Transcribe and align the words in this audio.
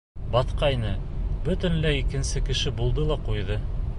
Баҫҡайны, 0.35 0.93
бөтөнләй 1.49 2.01
икенсе 2.05 2.43
кеше 2.49 2.75
булды 2.83 3.07
ла 3.13 3.23
ҡуйҙы. 3.29 3.63